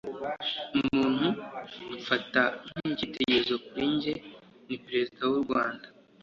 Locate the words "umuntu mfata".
0.85-2.43